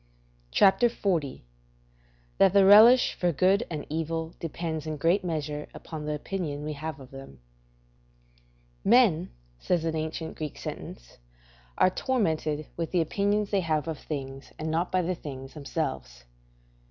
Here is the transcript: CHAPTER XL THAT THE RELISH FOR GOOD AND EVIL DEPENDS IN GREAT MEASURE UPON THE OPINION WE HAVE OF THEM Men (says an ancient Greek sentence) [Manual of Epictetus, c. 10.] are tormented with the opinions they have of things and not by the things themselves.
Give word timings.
CHAPTER 0.49 0.89
XL 0.89 1.43
THAT 2.39 2.53
THE 2.53 2.65
RELISH 2.65 3.13
FOR 3.13 3.31
GOOD 3.31 3.67
AND 3.69 3.85
EVIL 3.91 4.33
DEPENDS 4.39 4.87
IN 4.87 4.97
GREAT 4.97 5.23
MEASURE 5.23 5.67
UPON 5.75 6.05
THE 6.07 6.15
OPINION 6.15 6.63
WE 6.63 6.73
HAVE 6.73 6.99
OF 6.99 7.11
THEM 7.11 7.39
Men 8.83 9.29
(says 9.59 9.85
an 9.85 9.95
ancient 9.95 10.35
Greek 10.39 10.57
sentence) 10.57 11.19
[Manual 11.19 11.19
of 11.19 11.37
Epictetus, 11.37 11.69
c. 11.69 11.75
10.] 11.77 11.85
are 11.85 11.95
tormented 12.17 12.67
with 12.75 12.89
the 12.89 13.01
opinions 13.01 13.51
they 13.51 13.61
have 13.61 13.87
of 13.87 13.99
things 13.99 14.51
and 14.57 14.71
not 14.71 14.91
by 14.91 15.03
the 15.03 15.13
things 15.13 15.53
themselves. 15.53 16.23